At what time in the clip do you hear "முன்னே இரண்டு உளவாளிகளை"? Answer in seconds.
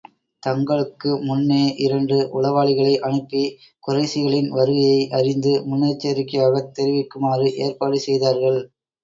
1.25-2.93